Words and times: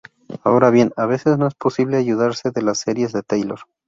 Ahora 0.43 0.71
bien, 0.71 0.93
a 0.97 1.05
veces 1.05 1.37
no 1.37 1.45
es 1.45 1.53
posible 1.53 1.95
ayudarse 1.97 2.49
de 2.49 2.63
las 2.63 2.79
series 2.79 3.11
de 3.13 3.21
Taylor. 3.21 3.59